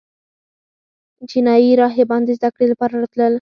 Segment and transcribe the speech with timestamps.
[1.29, 3.29] چینایي راهبان د زده کړې لپاره راتلل